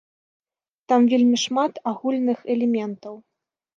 Там 0.93 1.01
вельмі 1.11 1.37
шмат 1.43 1.73
агульных 1.91 2.39
элементаў. 2.55 3.15